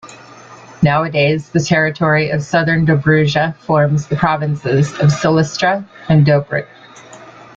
[0.81, 6.65] Nowadays, the territory of Southern Dobruja forms the provinces of Silistra and Dobrich.